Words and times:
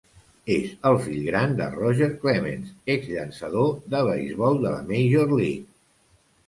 És 0.53 0.71
el 0.91 0.95
fill 1.03 1.19
gran 1.25 1.53
de 1.59 1.67
Roger 1.75 2.09
Clemens, 2.25 2.73
ex 2.95 3.07
llançador 3.13 3.71
de 3.97 4.05
beisbol 4.11 4.61
de 4.67 4.69
la 4.77 4.85
Major 4.93 5.39
League. 5.41 5.65